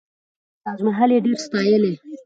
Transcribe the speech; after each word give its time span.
تاج 0.63 0.77
محل 0.87 1.09
یې 1.15 1.19
ډېر 1.25 1.37
ستایلی. 1.45 1.93